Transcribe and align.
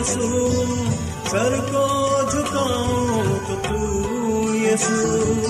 یسو 0.00 0.28
سر 1.30 1.54
کو 1.72 1.86
جھکاؤں 2.32 3.34
تو 3.46 3.54
تو 3.64 4.54
یسو 4.56 5.49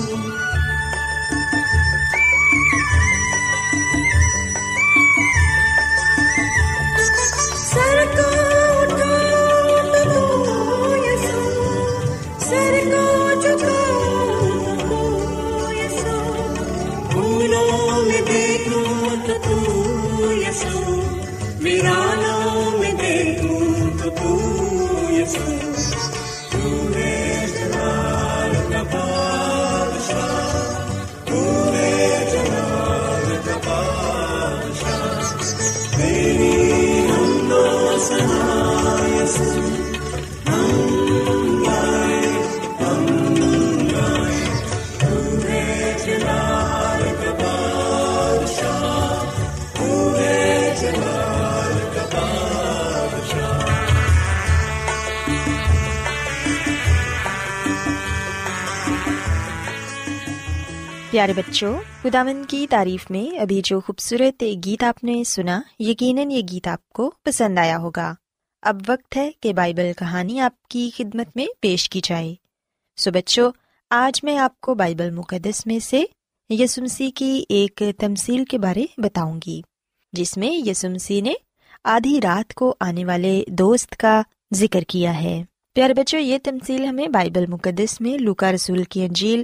پیارے 61.11 61.33
بچوں 61.33 61.77
خداون 62.01 62.43
کی 62.47 62.67
تعریف 62.69 63.11
میں 63.11 63.39
ابھی 63.39 63.61
جو 63.63 63.79
خوبصورت 63.79 64.43
گیت 64.65 64.83
آپ 64.83 65.03
نے 65.03 65.23
سنا، 65.23 65.61
یقیناً 65.79 66.31
یہ 66.31 66.41
گیت 66.51 66.67
آپ 66.67 66.89
کو 66.89 67.11
پسند 67.23 67.57
آیا 67.57 67.77
ہوگا۔ 67.77 68.13
اب 68.61 68.81
وقت 68.87 69.17
ہے 69.17 69.31
کہ 69.41 69.53
بائبل 69.53 69.91
کہانی 69.97 70.39
آپ 70.39 70.63
کی 70.63 70.89
خدمت 70.97 71.27
میں 71.35 71.45
پیش 71.59 71.89
کی 71.89 72.01
جائے۔ 72.03 72.35
سو 72.97 73.11
بچوں، 73.11 73.51
آج 73.89 74.23
میں 74.23 74.37
آپ 74.37 74.59
کو 74.61 74.75
بائبل 74.75 75.09
مقدس 75.09 75.65
میں 75.65 75.79
سے 75.79 76.03
یسمسی 76.49 77.11
کی 77.11 77.43
ایک 77.49 77.83
تمصیل 77.97 78.45
کے 78.45 78.57
بارے 78.57 78.85
بتاؤں 78.97 79.39
گی، 79.47 79.61
جس 80.13 80.37
میں 80.37 80.69
یسمسی 80.69 81.21
نے 81.21 81.33
آدھی 81.83 82.19
رات 82.23 82.53
کو 82.53 82.75
آنے 82.79 83.05
والے 83.05 83.43
دوست 83.47 83.97
کا 83.97 84.21
ذکر 84.53 84.81
کیا 84.81 85.21
ہے۔ 85.23 85.43
پیارے 85.73 85.93
بچوں، 85.93 86.19
یہ 86.19 86.37
تمصیل 86.43 86.85
ہمیں 86.85 87.07
بائبل 87.07 87.45
مقدس 87.45 88.01
میں 88.01 88.17
لوکا 88.17 88.51
رسول 88.51 88.83
کی 88.83 89.05
انجیل 89.05 89.43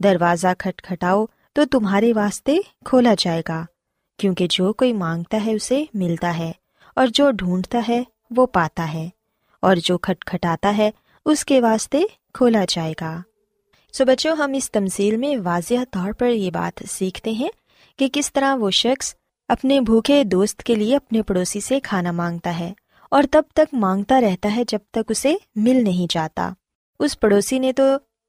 دروازہ 0.00 0.48
کھٹ 0.58 0.82
کھٹاؤ 0.82 1.24
تو 1.56 1.64
تمہارے 1.64 2.12
واسطے 2.12 2.56
کھولا 2.84 3.14
جائے 3.18 3.42
گا، 3.48 3.64
کیونکہ 4.18 4.46
جو 4.50 4.72
کوئی 4.72 4.92
مانگتا 4.92 5.44
ہے 5.46 5.54
اسے 5.54 5.82
ملتا 5.94 6.36
ہے، 6.38 6.50
اور 6.96 7.06
جو 7.06 7.30
ڈھونڈتا 7.30 7.80
ہے 7.88 8.02
وہ 8.36 8.46
پاتا 8.46 8.92
ہے، 8.92 9.08
اور 9.62 9.76
جو 9.76 9.98
کھٹ 9.98 10.24
کھٹاتا 10.24 10.76
ہے 10.76 10.90
اس 11.26 11.44
کے 11.44 11.60
واسطے 11.60 12.00
کھولا 12.34 12.64
جائے 12.68 12.94
گا۔ 13.00 13.16
سو 13.94 14.04
so 14.04 14.08
بچوں، 14.08 14.34
ہم 14.36 14.52
اس 14.52 14.70
تمسیل 14.70 15.16
میں 15.16 15.36
واضح 15.44 15.84
طور 15.90 16.12
پر 16.12 16.28
یہ 16.28 16.50
بات 16.50 16.82
سیکھتے 16.88 17.30
ہیں 17.32 17.48
کہ 17.98 18.08
کس 18.12 18.32
طرح 18.32 18.54
وہ 18.54 18.70
شخص 18.72 19.14
اپنے 19.48 19.80
بھوکے 19.80 20.22
دوست 20.24 20.62
کے 20.62 20.74
لیے 20.74 20.96
اپنے 20.96 21.22
پڑوسی 21.22 21.60
سے 21.60 21.78
کھانا 21.80 22.12
مانگتا 22.12 22.58
ہے، 22.58 22.72
اور 23.12 23.24
تب 23.30 23.42
تک 23.54 23.74
مانگتا 23.74 24.20
رہتا 24.20 24.54
ہے 24.56 24.64
جب 24.68 24.78
تک 24.90 25.10
اسے 25.10 25.34
مل 25.56 25.82
نہیں 25.84 26.12
جاتا۔ 26.12 26.50
اس 27.00 27.18
پڑوسی 27.20 27.58
نے 27.58 27.72
تو 27.72 27.96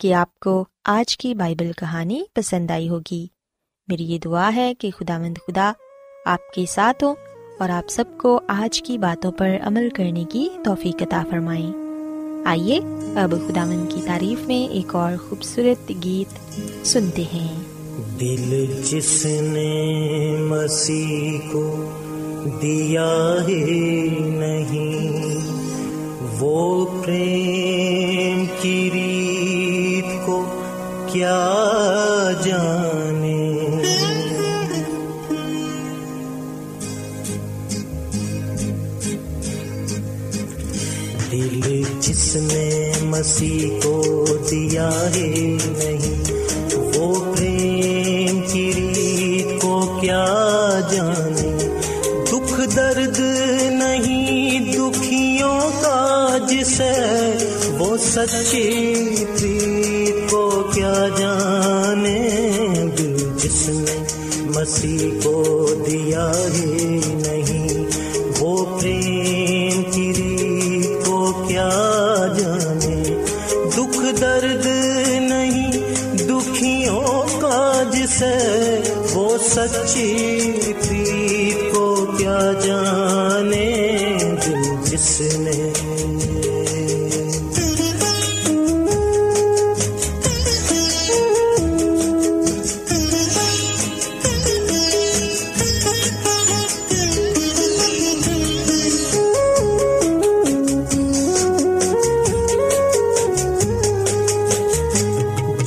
کہ 0.00 0.14
آپ 0.14 0.38
کو 0.38 0.64
آج 0.84 1.18
کی 1.18 1.34
بائبل 1.34 1.72
کہانی 1.72 2.22
پسند 2.34 2.70
آئی 2.70 2.88
ہوگی۔ 2.88 3.26
میری 3.88 4.04
یہ 4.04 4.18
دعا 4.18 4.54
ہے 4.54 4.74
کہ 4.74 4.90
خدا 4.90 5.18
مند 5.18 5.38
خدا 5.46 5.72
آپ 6.26 6.54
کے 6.54 6.64
ساتھ 6.68 7.04
ہو 7.04 7.14
اور 7.58 7.68
آپ 7.68 7.90
سب 7.90 8.04
کو 8.18 8.40
آج 8.48 8.82
کی 8.82 8.98
باتوں 8.98 9.32
پر 9.32 9.50
عمل 9.62 9.88
کرنے 9.94 10.24
کی 10.30 10.48
توفیق 10.64 11.02
عطا 11.02 11.22
فرمائیں۔ 11.30 11.72
آئیے 12.44 12.80
اب 13.16 13.34
خدا 13.48 13.64
مند 13.64 13.92
کی 13.94 14.00
تعریف 14.06 14.46
میں 14.46 14.72
ایک 14.72 14.94
اور 14.94 15.12
خوبصورت 15.28 15.92
گیت 16.04 16.60
سنتے 16.86 17.22
ہیں۔ 17.22 17.62
دل 18.20 18.66
جس 18.82 19.26
نے 19.26 20.36
مسیح 20.40 21.38
کو 21.52 21.90
دیا 22.62 23.34
ہی 23.48 24.08
نہیں، 24.18 25.20
وہ 26.40 26.86
پریم 27.04 28.44
کی 28.60 28.90
کیا 31.12 31.38
جانے؟ 32.44 33.38
دل 41.32 41.82
جس 42.00 42.36
نے 42.42 42.92
مسیح 43.04 43.68
کو 43.82 44.24
دیا 44.50 44.88
ہے 45.14 45.28
نہیں، 45.28 46.22
وہ 46.94 47.34
پریم 47.34 48.40
کی 48.52 48.70
ریت 48.76 49.60
کو 49.62 49.80
کیا 50.00 50.24
جانے؟ 50.92 51.56
دکھ 52.32 52.60
درد 52.76 53.18
نہیں، 53.72 54.72
دکھیوں 54.72 55.60
کا 55.82 56.36
جسے 56.50 56.92
وہ 57.78 57.96
سچی 57.96 58.68
جانے 61.18 62.18
دل 62.98 63.16
جس 63.36 63.68
نے 63.68 63.98
مسیح 64.56 64.98
کو 65.24 65.66
دیا 65.86 66.30
ہے 66.30 66.74
نہیں، 67.10 67.84
وہ 68.40 68.80
پریم 68.80 69.82
کی 69.92 70.12
ریت 70.16 71.06
کو 71.06 71.44
کیا 71.48 71.68
جانے؟ 72.38 73.02
دکھ 73.76 74.20
درد 74.20 74.66
نہیں، 75.20 75.72
دکھیوں 76.18 77.40
کا 77.40 77.82
جسے 77.92 78.34
وہ 79.14 79.38
سچی 79.38 80.59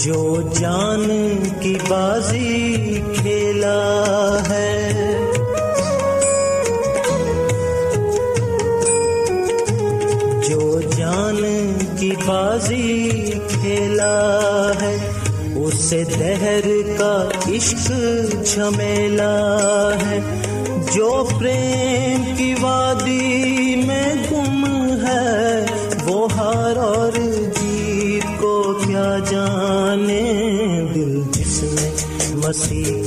جو 0.04 0.42
جان 0.60 1.38
کی 1.60 1.76
بازی 1.90 2.76
کھیلا 3.16 4.38
ہے۔ 4.50 4.92
جو 10.50 10.82
جان 10.82 11.74
کی 12.00 12.12
بازی 12.26 13.10
کھیلا 13.50 14.72
ہے، 14.82 14.98
اسے 15.56 16.04
دہر 16.20 16.68
کا 16.98 17.30
عشق 17.48 17.92
جھمیلا 18.46 19.58
ہے۔ 20.06 20.20
جو 20.94 21.26
پریم 21.40 22.36
کی 22.38 22.54
وادی 22.62 23.03
مسیح 32.54 33.03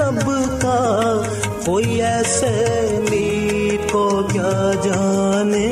مطلب 0.00 0.60
کا 0.60 1.22
کوئی 1.66 2.02
ایسے 2.02 2.50
میت 3.10 3.92
کو 3.92 4.08
کیا 4.32 4.70
جانے 4.84 5.66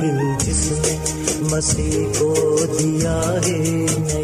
دل 0.00 0.18
جس 0.38 0.72
نے 0.72 0.96
مسیح 1.50 2.04
کو 2.18 2.56
دیا 2.78 3.20
ہے؟ 3.46 4.23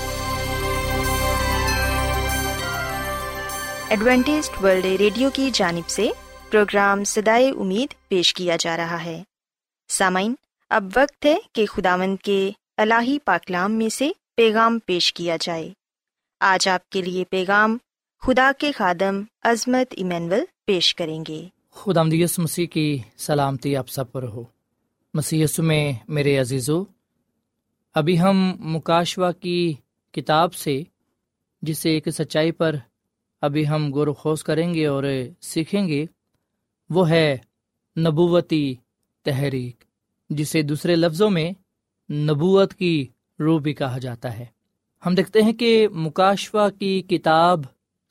Adventist 3.91 4.63
world 4.63 4.85
radio 4.85 5.29
کی 5.33 5.49
جانب 5.53 5.89
سے 5.89 6.09
پروگرام 6.49 7.03
سدائے 7.03 7.49
امید 7.49 8.09
پیش 8.09 8.33
کیا 8.33 8.55
جا 8.59 8.77
رہا 8.77 9.03
ہے۔ 9.03 9.23
سامعین، 9.89 10.33
اب 10.69 10.83
وقت 10.95 11.25
ہے 11.25 11.37
کہ 11.53 11.65
خداوند 11.65 12.17
کے 12.23 12.51
الہی 12.77 13.19
پاکلام 13.25 13.71
میں 13.71 13.89
سے 13.89 14.11
پیغام 14.35 14.79
پیش 14.85 15.13
کیا 15.13 15.37
جائے۔ 15.41 15.73
آج 16.39 16.67
آپ 16.67 16.89
کے 16.89 17.01
لیے 17.01 17.23
پیغام 17.29 17.77
خدا 18.21 18.51
کے 18.57 18.71
خادم 18.71 19.21
عظمت 19.43 19.93
ایمینول 19.97 20.39
پیش 20.65 20.95
کریں 20.95 21.23
گے۔ 21.27 21.47
خدا 21.71 22.03
مدیس 22.03 22.39
مسیح 22.39 22.67
کی 22.67 22.97
سلامتی 23.17 23.75
آپ 23.75 23.89
سب 23.89 24.11
پر 24.11 24.23
ہو۔ 24.23 24.43
مسیح 25.13 25.45
میں 25.57 25.93
میرے 26.07 26.37
عزیزو، 26.37 26.83
ابھی 27.93 28.19
ہم 28.19 28.53
مکاشوا 28.59 29.31
کی 29.31 29.73
کتاب 30.11 30.53
سے، 30.53 30.83
جسے 31.61 31.89
ایک 31.89 32.07
سچائی 32.09 32.51
پر 32.51 32.75
ابھی 33.41 33.67
ہم 33.67 33.93
غور 33.93 34.07
کریں 34.45 34.73
گے 34.73 34.87
اور 34.87 35.03
سیکھیں 35.41 35.87
گے، 35.87 36.05
وہ 36.89 37.09
ہے 37.09 37.37
نبوتی 37.99 38.75
تحریک، 39.25 39.83
جسے 40.29 40.61
دوسرے 40.61 40.95
لفظوں 40.95 41.29
میں 41.29 41.51
نبوت 42.11 42.73
کی 42.73 43.07
روح 43.39 43.61
بھی 43.61 43.73
کہا 43.73 43.97
جاتا 43.97 44.39
ہے۔ 44.39 44.45
ہم 45.05 45.15
دیکھتے 45.15 45.41
ہیں 45.41 45.53
کہ 45.53 45.87
مکاشوا 45.87 46.69
کی 46.69 47.01
کتاب 47.01 47.59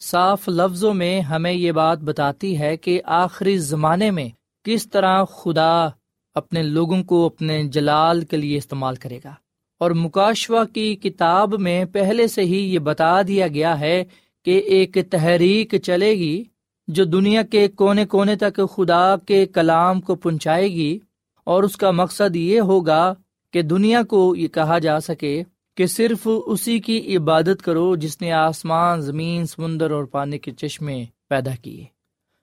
صاف 0.01 0.49
لفظوں 0.49 0.95
میں 0.95 1.21
ہمیں 1.21 1.53
یہ 1.53 1.73
بات 1.73 1.99
بتاتی 1.99 2.59
ہے 2.59 2.77
کہ 2.77 3.01
آخری 3.05 3.59
زمانے 3.59 4.11
میں 4.11 4.29
کس 4.65 4.91
طرح 4.91 5.25
خدا 5.25 5.89
اپنے 6.35 6.63
لوگوں 6.63 7.05
کو 7.05 7.27
اپنے 7.27 7.65
جلال 7.65 8.25
کے 8.25 8.37
لیے 8.37 8.57
استعمال 8.57 8.97
کرے 8.97 9.19
گا۔ 9.25 9.35
اور 9.79 9.91
مکاشوا 9.91 10.65
کی 10.65 10.97
کتاب 10.97 11.61
میں 11.61 11.85
پہلے 11.85 12.29
سے 12.29 12.43
ہی 12.43 12.75
یہ 12.75 12.79
بتا 12.79 13.23
دیا 13.23 13.49
گیا 13.49 13.81
ہے 13.81 14.05
کہ 14.45 14.59
ایک 14.59 14.99
تحریک 15.11 15.75
چلے 15.75 16.11
گی 16.11 16.45
جو 16.89 17.05
دنیا 17.05 17.43
کے 17.43 17.69
کونے 17.69 18.05
کونے 18.07 18.37
تک 18.37 18.61
خدا 18.77 19.17
کے 19.17 19.47
کلام 19.47 20.01
کو 20.01 20.15
پہنچائے 20.15 20.69
گی 20.69 20.99
اور 21.45 21.63
اس 21.63 21.77
کا 21.77 21.91
مقصد 21.91 22.37
یہ 22.37 22.61
ہوگا 22.61 23.15
کہ 23.53 23.63
دنیا 23.63 24.03
کو 24.03 24.37
یہ 24.37 24.49
کہا 24.49 24.79
جا 24.79 25.01
سکے 25.01 25.43
کہ 25.77 25.87
صرف 25.87 26.29
اسی 26.47 26.79
کی 26.79 27.17
عبادت 27.17 27.63
کرو 27.63 27.97
جس 27.97 28.21
نے 28.21 28.33
آسمان، 28.33 29.01
زمین، 29.01 29.47
سمندر 29.47 29.91
اور 29.91 30.05
پانی 30.05 30.39
کے 30.39 30.51
چشمے 30.51 31.05
پیدا 31.29 31.51
کیے۔ 31.63 31.85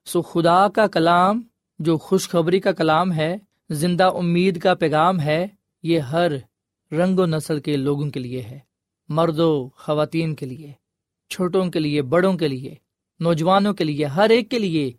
سو 0.06 0.22
خدا 0.22 0.68
کا 0.68 0.88
کلام، 0.88 1.42
جو 1.80 1.98
خوشخبری 1.98 2.60
کا 2.60 2.72
کلام 2.72 3.12
ہے، 3.12 3.38
زندہ 3.70 4.04
امید 4.04 4.60
کا 4.60 4.74
پیغام 4.74 5.20
ہے، 5.20 5.48
یہ 5.84 6.00
ہر 6.00 6.32
رنگ 6.92 7.20
و 7.20 7.26
نسل 7.26 7.60
کے 7.60 7.78
لوگوں 7.78 8.10
کے 8.10 8.20
لیے 8.20 8.42
ہے، 8.42 8.60
مرد 9.10 9.40
و 9.40 9.70
خواتین 9.76 10.36
کے 10.36 10.46
لیے۔ 10.46 10.72
چھوٹوں 11.30 11.66
کے 11.66 11.80
لیے، 11.80 12.02
بڑوں 12.02 12.34
کے 12.34 12.48
لیے، 12.48 12.76
نوجوانوں 13.20 13.74
کے 13.74 13.84
لیے، 13.84 14.06
ہر 14.06 14.30
ایک 14.30 14.52
کے 14.52 14.60
لیے 14.60 14.92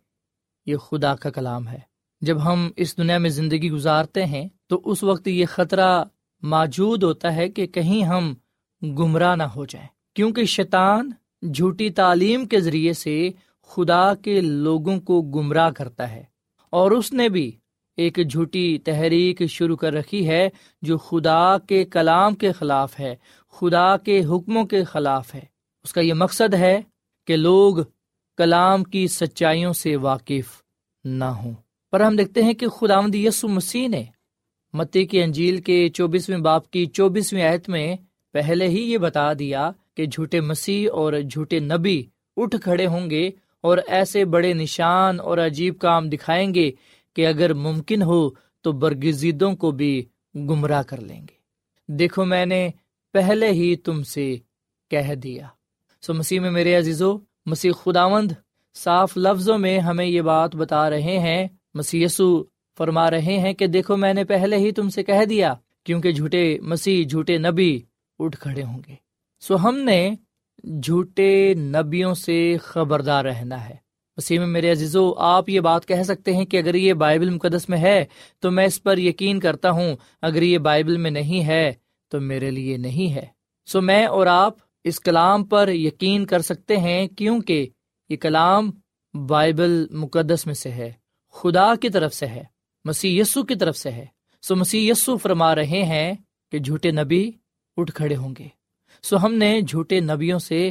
یہ 0.67 0.77
خدا 0.77 1.15
کا 1.15 1.31
کلام 1.31 1.69
ہے۔ 1.69 1.79
جب 2.21 2.53
ہم 2.53 2.71
اس 2.77 2.99
دنیا 2.99 3.19
میں 3.19 3.31
زندگی 3.31 3.71
گزارتے 3.71 4.25
ہیں 4.25 4.49
تو 4.67 4.81
اس 4.85 5.03
وقت 5.03 5.29
یہ 5.29 5.47
خطرہ 5.47 6.05
موجود 6.43 7.03
ہوتا 7.03 7.37
ہے 7.37 7.49
کہ 7.49 7.67
کہیں 7.67 8.05
ہم 8.05 8.35
گمراہ 8.83 9.37
نہ 9.37 9.43
ہو 9.43 9.65
جائیں۔ 9.65 9.89
کیونکہ 10.15 10.45
شیطان 10.45 11.11
جھوٹی 11.55 11.91
تعلیم 11.91 12.47
کے 12.47 12.61
ذریعے 12.61 12.93
سے 12.93 13.31
خدا 13.69 14.15
کے 14.15 14.41
لوگوں 14.41 15.01
کو 15.01 15.23
گمراہ 15.23 15.71
کرتا 15.71 16.11
ہے۔ 16.11 16.25
اور 16.71 16.91
اس 16.91 17.13
نے 17.13 17.29
بھی 17.29 17.53
ایک 17.97 18.19
جھوٹی 18.31 18.79
تحریک 18.79 19.43
شروع 19.47 19.77
کر 19.77 19.93
رکھی 19.93 20.29
ہے 20.29 20.49
جو 20.83 20.99
خدا 20.99 21.59
کے 21.59 21.85
کلام 21.85 22.35
کے 22.35 22.53
خلاف 22.53 23.01
ہے، 23.01 23.17
خدا 23.53 23.97
کے 23.97 24.25
حکموں 24.25 24.65
کے 24.65 24.85
خلاف 24.85 25.35
ہے۔ 25.35 25.58
اس 25.83 25.93
کا 25.93 26.01
یہ 26.01 26.15
مقصد 26.15 26.55
ہے 26.55 26.81
کہ 27.27 27.37
لوگ 27.37 27.77
کلام 28.37 28.85
کی 28.85 29.07
سچائیوں 29.07 29.73
سے 29.73 29.97
واقف 29.97 30.63
نہ 31.05 31.25
ہوں۔ 31.25 31.53
پر 31.91 32.01
ہم 32.01 32.17
دیکھتے 32.17 32.43
ہیں 32.43 32.53
کہ 32.53 32.69
خدا 32.69 32.95
یسو 33.15 33.49
مسیح 33.49 33.89
نے 33.89 34.05
متی 34.73 35.07
کی 35.07 35.23
انجیل 35.23 35.61
کے 35.61 35.89
چوبیسویں 35.89 36.39
باپ 36.39 36.71
کی 36.71 36.87
چوبیسویں 36.87 37.43
آیت 37.43 37.69
میں 37.69 37.97
پہلے 38.33 38.69
ہی 38.69 38.93
یہ 38.93 38.99
بتا 38.99 39.33
دیا 39.33 39.71
کہ 39.97 40.07
جھوٹے 40.07 40.41
مسیح 40.41 40.89
اور 40.93 41.13
جھوٹے 41.31 41.59
نبی 41.59 42.03
اٹھ 42.37 42.57
کھڑے 42.63 42.87
ہوں 42.87 43.11
گے 43.11 43.31
اور 43.61 43.79
ایسے 43.87 44.25
بڑے 44.25 44.53
نشان 44.53 45.21
اور 45.21 45.39
عجیب 45.39 45.79
کام 45.79 46.09
دکھائیں 46.09 46.55
گے 46.55 46.71
کہ 47.17 47.27
اگر 47.27 47.55
ممکن 47.55 48.03
ہو 48.03 48.31
تو 48.61 48.73
برگزیدوں 48.73 49.57
کو 49.57 49.71
بھی 49.71 50.05
گمراہ 50.35 50.83
کر 50.83 51.01
لیں 51.01 51.21
گے۔ 51.21 51.39
دیکھو 51.93 52.25
میں 52.25 52.47
نے 52.47 52.69
پہلے 53.13 53.49
ہی 53.49 53.77
تم 53.77 54.03
سے 54.03 54.37
کہہ 54.91 55.15
دیا۔ 55.15 55.47
سو 56.01 56.15
مسیح 56.15 56.41
میں 56.41 56.51
میرے 56.51 56.75
عزیزو، 56.75 57.19
مسیح 57.47 57.71
خداوند 57.73 58.33
صاف 58.75 59.13
لفظوں 59.17 59.59
میں 59.59 59.79
ہمیں 59.79 60.07
یہ 60.07 60.21
بات 60.21 60.57
بتا 60.57 60.91
رہے 60.91 61.19
ہیں۔ 61.19 61.49
مسی 61.75 62.07
فرما 62.79 63.11
رہے 63.11 63.39
ہیں 63.39 63.53
کہ 63.53 63.67
دیکھو، 63.67 63.97
میں 63.97 64.15
نے 64.15 64.25
پہلے 64.25 64.57
ہی 64.57 64.73
تم 64.73 64.89
سے 64.89 65.03
کہہ 65.03 65.25
دیا، 65.25 65.55
کیونکہ 65.85 66.13
جھوٹے 66.13 66.59
مسیح، 66.61 67.07
جھوٹے 67.09 67.39
نبی 67.39 67.81
اٹھ 68.19 68.37
کھڑے 68.37 68.63
ہوں 68.63 68.83
گے۔ 68.89 68.95
سو 69.41 69.69
ہم 69.69 69.79
نے 69.79 70.15
جھوٹے 70.83 71.55
نبیوں 71.55 72.15
سے 72.15 72.57
خبردار 72.63 73.25
رہنا 73.25 73.69
ہے۔ 73.69 73.75
مسیح 74.17 74.39
میں 74.39 74.47
میرے 74.47 74.71
عزیزو، 74.71 75.15
آپ 75.15 75.49
یہ 75.49 75.61
بات 75.61 75.87
کہہ 75.87 76.03
سکتے 76.03 76.33
ہیں 76.33 76.45
کہ 76.45 76.57
اگر 76.57 76.75
یہ 76.75 76.93
بائبل 76.93 77.31
مقدس 77.31 77.69
میں 77.69 77.79
ہے، 77.79 78.05
تو 78.41 78.51
میں 78.51 78.65
اس 78.65 78.83
پر 78.83 78.99
یقین 78.99 79.41
کرتا 79.41 79.71
ہوں، 79.71 79.97
اگر 80.23 80.43
یہ 80.43 80.59
بائبل 80.59 80.97
میں 80.97 81.11
نہیں 81.11 81.47
ہے، 81.47 81.73
تو 82.09 82.21
میرے 82.21 82.51
لیے 82.51 82.77
نہیں 82.77 83.15
ہے۔ 83.15 83.27
سو 83.67 83.81
میں 83.81 84.07
اور 84.07 84.27
آپ 84.27 84.55
اس 84.85 85.01
کلام 85.01 85.45
پر 85.45 85.69
یقین 85.69 86.27
کر 86.27 86.43
سکتے 86.43 86.77
ہیں 86.77 87.09
کیونکہ 87.09 87.69
یہ 88.09 88.17
کلام 88.17 88.71
بائبل 89.27 89.87
مقدس 89.91 90.47
میں 90.47 90.55
سے 90.55 90.71
ہے، 90.71 90.93
خدا 91.33 91.75
کی 91.75 91.89
طرف 91.89 92.15
سے 92.15 92.27
ہے، 92.27 92.45
مسیح 92.85 93.21
یسو 93.21 93.43
کی 93.43 93.55
طرف 93.55 93.77
سے 93.77 93.91
ہے۔ 93.91 94.07
سو 94.43 94.57
مسیح 94.57 94.91
یسو 94.91 95.17
فرما 95.17 95.55
رہے 95.55 95.83
ہیں 95.83 96.15
کہ 96.53 96.59
جھوٹے 96.59 96.91
نبی 96.91 97.31
اٹھ 97.77 97.93
کھڑے 97.93 98.17
ہوں 98.17 98.35
گے۔ 98.39 98.49
سو 99.03 99.17
ہم 99.23 99.35
نے 99.35 99.61
جھوٹے 99.61 100.01
نبیوں 100.01 100.39
سے 100.39 100.71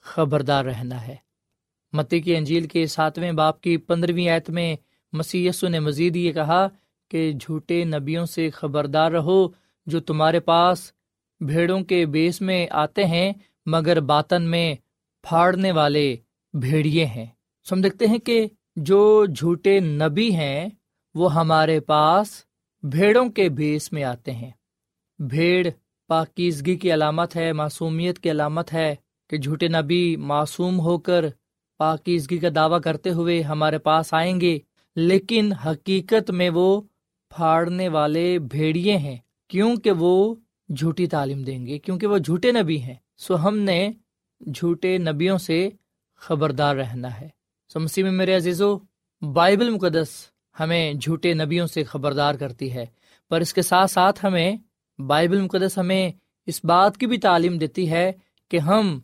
خبردار 0.00 0.64
رہنا 0.64 1.06
ہے۔ 1.06 1.16
متی 1.92 2.20
کی 2.20 2.36
انجیل 2.36 2.66
کے 2.66 2.86
ساتویں 2.86 3.32
باپ 3.32 3.60
کی 3.60 3.76
پندرہویں 3.76 4.28
آیت 4.28 4.50
میں 4.50 4.76
مسی 5.12 5.48
نے 5.62 5.80
مزید 5.80 6.16
یہ 6.16 6.32
کہا 6.32 6.66
کہ 7.10 7.32
جھوٹے 7.32 7.84
نبیوں 7.84 8.26
سے 8.26 8.50
خبردار 8.50 9.12
رہو 9.12 9.48
جو 9.86 10.00
تمہارے 10.00 10.40
پاس 10.40 10.92
بھیڑوں 11.40 11.80
کے 11.80 12.06
بیس 12.06 12.40
میں 12.40 12.66
آتے 12.70 13.04
ہیں، 13.04 13.32
مگر 13.66 14.00
باطن 14.00 14.42
میں 14.42 14.74
پھاڑنے 15.22 15.72
والے 15.72 16.16
بھیڑیے 16.52 17.06
ہیں۔ 17.06 17.26
سو 17.64 17.74
ہم 17.74 17.80
دیکھتے 17.80 18.06
ہیں 18.06 18.18
کہ 18.18 18.46
جو 18.76 19.24
جھوٹے 19.36 19.80
نبی 19.80 20.34
ہیں، 20.34 20.68
وہ 21.14 21.34
ہمارے 21.34 21.80
پاس 21.80 22.28
بھیڑوں 22.82 23.30
کے 23.30 23.48
بیس 23.48 23.92
میں 23.92 24.04
آتے 24.04 24.32
ہیں۔ 24.32 24.50
بھیڑ 25.18 25.68
پاکیزگی 26.08 26.76
کی 26.76 26.94
علامت 26.94 27.36
ہے، 27.36 27.52
معصومیت 27.52 28.18
کی 28.18 28.30
علامت 28.30 28.72
ہے 28.72 28.94
کہ 29.30 29.36
جھوٹے 29.36 29.68
نبی 29.68 30.16
معصوم 30.16 30.80
ہو 30.80 30.98
کر 30.98 31.24
پاکیزگی 31.78 32.38
کا 32.38 32.48
دعویٰ 32.54 32.80
کرتے 32.80 33.10
ہوئے 33.10 33.42
ہمارے 33.42 33.78
پاس 33.78 34.14
آئیں 34.14 34.40
گے۔ 34.40 34.58
لیکن 34.96 35.52
حقیقت 35.52 36.30
میں 36.30 36.50
وہ 36.50 36.80
پھاڑنے 37.36 37.88
والے 37.88 38.38
بھیڑیے 38.38 38.96
ہیں، 38.96 39.16
کیونکہ 39.48 39.90
وہ 39.90 40.34
جھوٹی 40.74 41.06
تعلیم 41.06 41.42
دیں 41.42 41.66
گے، 41.66 41.78
کیونکہ 41.78 42.06
وہ 42.06 42.18
جھوٹے 42.18 42.52
نبی 42.52 42.80
ہیں۔ 42.80 42.94
سو 43.16 43.48
ہم 43.48 43.58
نے 43.58 43.90
جھوٹے 44.54 44.98
نبیوں 44.98 45.38
سے 45.38 45.68
خبردار 46.16 46.76
رہنا 46.76 47.20
ہے۔ 47.20 47.28
سو 47.72 47.80
مسیح 47.80 48.04
میں 48.04 48.12
میرے 48.12 48.36
عزیزو، 48.36 48.78
بائبل 49.32 49.70
مقدس 49.70 50.08
ہمیں 50.60 50.94
جھوٹے 50.94 51.34
نبیوں 51.34 51.66
سے 51.66 51.84
خبردار 51.84 52.34
کرتی 52.34 52.72
ہے، 52.72 52.86
پر 53.30 53.40
اس 53.40 53.54
کے 53.54 53.62
ساتھ 53.62 53.90
ساتھ 53.90 54.24
ہمیں 54.24 54.56
بائبل 54.98 55.40
مقدس 55.40 55.78
ہمیں 55.78 56.12
اس 56.46 56.64
بات 56.64 56.96
کی 56.96 57.06
بھی 57.06 57.18
تعلیم 57.18 57.58
دیتی 57.58 57.90
ہے 57.90 58.12
کہ 58.50 58.58
ہم 58.58 59.00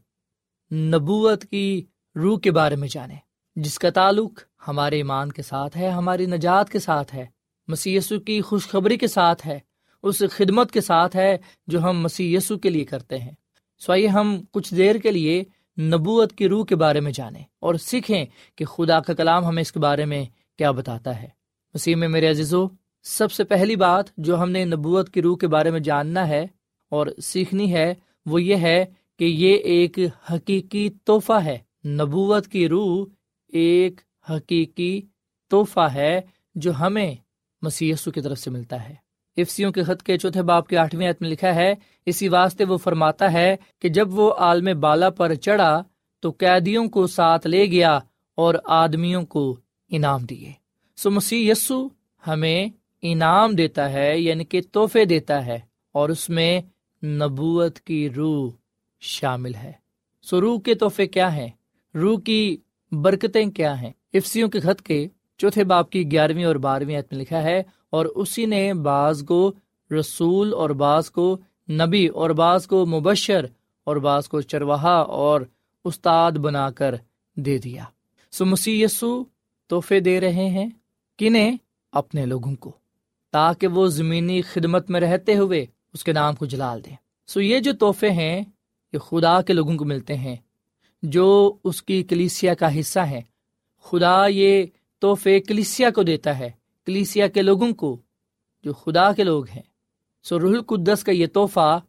نبوت 0.73 1.45
کی 1.45 1.87
روح 2.17 2.39
کے 2.39 2.51
بارے 2.51 2.77
میں 2.77 2.89
جانیں۔ 2.89 3.17
جس 3.57 3.79
کا 3.79 3.91
تعلق 3.91 4.41
ہمارے 4.69 4.97
ایمان 4.97 5.33
کے 5.33 5.43
ساتھ 5.43 5.77
ہے، 5.77 5.89
ہماری 5.89 6.27
نجات 6.27 6.71
کے 6.71 6.79
ساتھ 6.79 7.15
ہے 7.15 7.27
مسی 7.69 7.99
کی 8.27 8.41
خوشخبری 8.41 8.97
کے 8.97 9.07
ساتھ 9.07 9.47
ہے۔ 9.47 9.59
اس 10.03 10.23
خدمت 10.31 10.71
کے 10.71 10.81
ساتھ 10.81 11.17
ہے 11.17 11.37
جو 11.67 11.83
ہم 11.83 12.01
مسی 12.01 12.37
کے 12.63 12.71
لیے 12.71 12.85
کرتے 12.85 13.19
ہیں۔ 13.19 13.33
سو 13.79 13.93
آئیے 13.93 14.09
ہم 14.09 14.41
کچھ 14.51 14.75
دیر 14.75 14.97
کے 14.97 15.11
لیے 15.11 15.45
نبوت 15.81 16.33
کی 16.33 16.49
روح 16.49 16.65
کے 16.65 16.77
بارے 16.77 17.01
میں 17.01 17.13
جانیں 17.13 17.43
اور 17.61 17.75
سیکھیں 17.75 18.25
کہ 18.57 18.65
خدا 18.65 19.01
کا 19.01 19.15
کلام 19.15 19.45
ہمیں 19.45 19.61
اس 19.61 19.73
کے 19.73 19.79
بارے 19.79 20.05
میں 20.05 20.25
کیا 20.59 20.71
بتاتا 20.71 21.23
ہے۔ 21.23 21.29
مسیح 21.75 21.97
میں 21.97 22.09
میرے 22.09 22.31
عزیزو، 22.31 22.67
سب 23.03 23.33
سے 23.33 23.45
پہلی 23.45 23.77
بات 23.77 24.17
جو 24.17 24.43
ہم 24.43 24.51
نے 24.51 24.65
نبوت 24.65 25.11
کی 25.11 25.23
روح 25.23 25.37
کے 25.37 25.49
بارے 25.49 25.71
میں 25.71 25.81
جاننا 25.81 26.29
ہے 26.29 26.47
اور 26.91 27.07
سیکھنی 27.23 27.73
ہے 27.73 27.95
وہ 28.27 28.43
یہ 28.43 28.57
ہے 28.57 28.85
کہ 29.19 29.25
یہ 29.25 29.57
ایک 29.57 29.99
حقیقی 30.33 30.91
تحفہ 31.05 31.41
ہے۔ 31.45 31.59
نبوت 31.89 32.49
کی 32.49 32.69
روح 32.69 33.07
ایک 33.49 34.01
حقیقی 34.31 35.01
تحفہ 35.51 35.89
ہے 35.95 36.21
جو 36.55 36.73
ہمیں 36.81 37.15
مسی 37.63 37.93
کی 38.15 38.21
طرف 38.21 38.39
سے 38.39 38.51
ملتا 38.51 38.89
ہے۔ 38.89 39.02
افسیوں 39.37 39.73
کے 39.73 39.83
خط 39.83 40.03
کے 40.03 40.19
چوتھے 40.19 40.43
باپ 40.43 40.69
کے 40.69 40.77
آٹھویں 40.77 41.11
عت 41.11 41.23
میں 41.23 41.31
لکھا 41.31 41.55
ہے، 41.55 41.75
اسی 42.07 42.29
واسطے 42.29 42.65
وہ 42.65 42.77
فرماتا 42.77 43.33
ہے 43.33 43.57
کہ 43.79 43.89
جب 43.89 44.19
وہ 44.19 44.35
عالم 44.35 44.81
بالا 44.81 45.11
پر 45.11 45.35
چڑھا 45.35 45.83
تو 46.21 46.31
قیدیوں 46.31 46.89
کو 46.89 47.07
ساتھ 47.07 47.47
لے 47.47 47.67
گیا 47.67 47.99
اور 48.35 48.55
آدمیوں 48.65 49.23
کو 49.23 49.57
انعام 49.91 50.25
دیے۔ 50.25 50.53
سو 50.97 51.11
مسیح 51.11 51.51
یسو 51.51 51.89
ہمیں 52.27 52.69
انعام 53.03 53.55
دیتا 53.55 53.93
ہے 53.93 54.19
یعنی 54.19 54.45
کہ 54.45 54.61
تحفے 54.73 55.05
دیتا 55.05 55.47
ہے 55.47 55.59
اور 55.93 56.09
اس 56.09 56.29
میں 56.29 56.61
نبوت 57.05 57.81
کی 57.81 58.11
روح 58.11 58.51
شامل 59.01 59.55
ہے۔ 59.55 59.73
سو 60.23 60.41
روح 60.41 60.61
کے 60.61 60.75
تحفے 60.75 61.07
کیا 61.07 61.37
ہیں؟ 61.37 61.49
روح 61.95 62.21
کی 62.21 62.57
برکتیں 62.93 63.47
کیا 63.47 63.81
ہیں؟ 63.81 63.93
افسیوں 64.13 64.49
کے 64.49 64.61
خط 64.61 64.83
کے 64.83 65.09
چوتھے 65.41 65.65
باپ 65.65 65.91
کی 65.91 66.11
گیارہویں 66.11 66.45
اور 66.45 66.57
بارہویں 66.57 66.99
عت 66.99 67.13
میں 67.13 67.21
لکھا 67.21 67.43
ہے، 67.43 67.63
اور 67.91 68.07
اسی 68.07 68.45
نے 68.47 68.63
بعض 68.83 69.23
کو 69.25 69.41
رسول 69.91 70.53
اور 70.55 70.71
بعض 70.79 71.11
کو 71.11 71.27
نبی 71.69 72.07
اور 72.07 72.31
بعض 72.33 72.67
کو 72.67 72.85
مبشر 72.87 73.47
اور 73.87 73.97
بعض 73.99 74.29
کو 74.29 74.41
چرواہا 74.43 74.97
اور 75.17 75.41
استاد 75.85 76.33
بنا 76.39 76.69
کر 76.71 76.95
دے 77.37 77.57
دیا۔ 77.59 77.85
سو 78.33 78.45
مسیح 78.45 78.85
یسو 78.85 79.13
تحفے 79.71 80.01
دے 80.01 80.21
رہے 80.21 80.49
ہیں 80.49 80.69
کنہیں 81.19 81.57
اپنے 81.93 82.25
لوگوں 82.27 82.55
کو، 82.55 82.73
تاکہ 83.35 83.67
وہ 83.67 83.87
زمینی 83.89 84.41
خدمت 84.43 84.91
میں 84.91 85.01
رہتے 85.01 85.35
ہوئے 85.37 85.65
اس 85.95 86.05
کے 86.05 86.13
نام 86.13 86.35
کو 86.35 86.47
جلال 86.47 86.85
دیں۔ 86.85 86.97
سو 87.29 87.41
یہ 87.41 87.59
جو 87.61 87.73
تحفے 87.81 88.11
ہیں، 88.11 88.43
یہ 88.93 88.99
خدا 88.99 89.41
کے 89.43 89.53
لوگوں 89.53 89.77
کو 89.77 89.85
ملتے 89.85 90.17
ہیں، 90.17 90.37
جو 91.03 91.27
اس 91.65 91.83
کی 91.83 92.03
کلیسیا 92.03 92.55
کا 92.55 92.79
حصہ 92.79 93.01
ہے 93.07 93.21
خدا 93.85 94.27
یہ 94.29 94.65
تحفے 95.03 95.41
کلیسیا 95.41 95.91
کو 95.91 96.03
دیتا 96.03 96.39
ہے، 96.39 96.51
کلیسیا 96.87 97.27
کے 97.27 97.43
لوگوں 97.43 97.73
کو، 97.73 98.01
جو 98.65 98.73
خدا 98.73 99.13
کے 99.13 99.25
لوگ 99.25 99.49
ہیں۔ 99.49 99.63
سو 100.23 100.39
رح 100.39 100.45
القدس 100.45 101.05
کا 101.05 101.13
یہ 101.13 101.27
تحفہ 101.27 101.81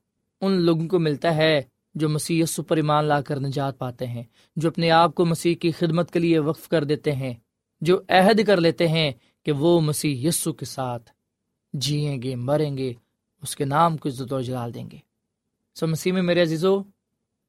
ان 0.41 0.51
لوگوں 0.51 0.87
کو 0.87 0.99
ملتا 0.99 1.35
ہے 1.35 1.61
جو 1.95 2.09
مسیح 2.09 2.43
پر 2.67 2.77
ایمان 2.77 3.05
لا 3.05 3.21
کر 3.21 3.39
نجات 3.39 3.77
پاتے 3.77 4.07
ہیں، 4.07 4.23
جو 4.55 4.69
اپنے 4.69 4.91
آپ 4.91 5.15
کو 5.15 5.25
مسیح 5.25 5.55
کی 5.55 5.71
خدمت 5.71 6.11
کے 6.11 6.19
لیے 6.19 6.39
وقف 6.39 6.67
کر 6.69 6.83
دیتے 6.83 7.11
ہیں، 7.11 7.33
جو 7.81 8.01
عہد 8.09 8.45
کر 8.47 8.61
لیتے 8.61 8.87
ہیں 8.87 9.11
کہ 9.43 9.51
وہ 9.51 9.81
مسیح 9.81 10.27
یسو 10.27 10.53
کے 10.53 10.65
ساتھ 10.65 11.09
جئیں 11.73 12.21
گے، 12.21 12.35
مریں 12.35 12.77
گے، 12.77 12.93
اس 13.41 13.55
کے 13.55 13.65
نام 13.65 13.97
کو 13.97 14.09
عزت 14.09 14.33
اور 14.33 14.41
جلال 14.41 14.73
دیں 14.73 14.89
گے۔ 14.91 14.97
سو 15.75 15.87
مسیح 15.87 16.13
میں 16.13 16.21
میرے 16.21 16.41
عزیزو 16.41 16.79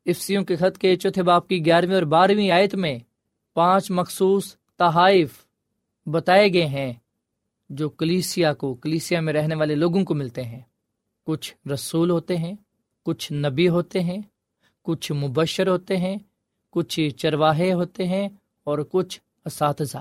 افسیوں 0.07 0.44
کے 0.44 0.57
خط 0.57 0.79
کے 0.79 0.96
چوتھے 0.96 1.22
باپ 1.22 1.48
کی 1.48 1.64
گیارہویں 1.66 1.94
اور 1.94 2.03
بارہویں 2.03 2.50
آیت 2.50 2.74
میں 2.74 2.98
پانچ 3.55 3.90
مخصوص 3.90 4.55
تحائف 4.77 5.44
بتائے 6.07 6.53
گئے 6.53 6.67
ہیں 6.67 6.93
جو 7.69 7.88
کلیسیا 7.88 8.55
کو، 8.55 8.75
کلیسیا 8.75 9.21
میں 9.21 9.33
رہنے 9.33 9.55
والے 9.55 9.75
لوگوں 9.75 10.05
کو 10.05 10.14
ملتے 10.14 10.43
ہیں۔ 10.43 10.61
کچھ 11.27 11.69
رسول 11.73 12.11
ہوتے 12.11 12.37
ہیں، 12.37 12.55
کچھ 13.05 13.33
نبی 13.33 13.69
ہوتے 13.69 14.01
ہیں، 14.01 14.19
کچھ 14.83 15.12
مبشر 15.12 15.69
ہوتے 15.69 15.97
ہیں، 15.97 16.17
کچھ 16.71 17.09
چرواہے 17.17 17.73
ہوتے 17.73 18.07
ہیں 18.07 18.29
اور 18.64 18.79
کچھ 18.93 19.21
اساتذہ۔ 19.45 19.99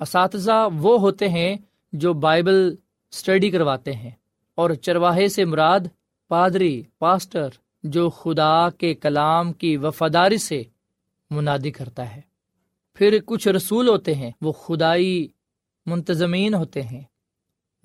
اساتذہ 0.00 0.68
وہ 0.74 1.00
ہوتے 1.00 1.28
ہیں 1.28 1.56
جو 1.92 2.12
بائبل 2.12 2.74
اسٹڈی 3.10 3.50
کرواتے 3.50 3.92
ہیں۔ 3.92 4.10
اور 4.54 4.70
چرواہے 4.70 5.28
سے 5.28 5.44
مراد 5.44 5.80
پادری، 6.28 6.82
پاسٹر 6.98 7.48
جو 7.82 8.10
خدا 8.10 8.70
کے 8.70 8.94
کلام 8.94 9.52
کی 9.52 9.76
وفاداری 9.76 10.38
سے 10.38 10.62
منادی 11.30 11.70
کرتا 11.70 12.16
ہے۔ 12.16 12.20
پھر 12.96 13.18
کچھ 13.26 13.48
رسول 13.48 13.88
ہوتے 13.88 14.14
ہیں، 14.14 14.30
وہ 14.40 14.52
خدائی 14.52 15.28
منتظمین 15.86 16.54
ہوتے 16.54 16.82
ہیں، 16.82 17.02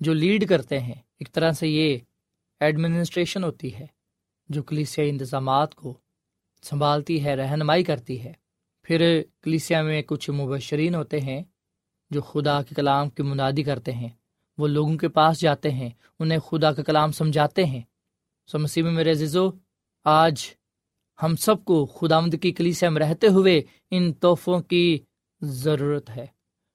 جو 0.00 0.12
لیڈ 0.12 0.48
کرتے 0.48 0.80
ہیں۔ 0.80 0.94
ایک 1.18 1.32
طرح 1.32 1.52
سے 1.52 1.68
یہ 1.68 1.98
ایڈمنسٹریشن 2.60 3.44
ہوتی 3.44 3.74
ہے، 3.74 3.86
جو 4.48 4.62
کلیسیا 4.62 5.04
انتظامات 5.04 5.74
کو 5.74 5.94
سنبھالتی 6.62 7.24
ہے، 7.24 7.34
رہنمائی 7.34 7.84
کرتی 7.84 8.24
ہے۔ 8.24 8.32
پھر 8.82 9.22
کلیسیا 9.42 9.82
میں 9.82 10.02
کچھ 10.02 10.30
مبشرین 10.30 10.94
ہوتے 10.94 11.20
ہیں، 11.20 11.42
جو 12.10 12.22
خدا 12.22 12.62
کے 12.62 12.74
کلام 12.74 13.10
کی 13.10 13.22
منادی 13.22 13.62
کرتے 13.62 13.92
ہیں۔ 13.92 14.08
وہ 14.58 14.66
لوگوں 14.66 14.96
کے 14.96 15.08
پاس 15.08 15.40
جاتے 15.40 15.70
ہیں، 15.70 15.90
انہیں 16.18 16.38
خدا 16.38 16.72
کا 16.72 16.82
کلام 16.82 17.12
سمجھاتے 17.12 17.64
ہیں۔ 17.64 17.82
سو 18.46 18.58
مسیح 18.58 18.82
میرے 18.82 19.10
عزیزو، 19.10 19.50
آج 20.04 20.50
ہم 21.22 21.36
سب 21.36 21.64
کو 21.64 21.86
خدا 21.86 22.20
مد 22.20 22.34
کی 22.42 22.52
کلیسیا 22.52 22.90
میں 22.90 23.02
رہتے 23.02 23.26
ہوئے 23.26 23.62
ان 23.90 24.12
تحفوں 24.12 24.60
کی 24.60 24.98
ضرورت 25.40 26.10
ہے۔ 26.10 26.26